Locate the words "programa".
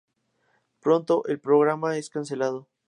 1.39-1.95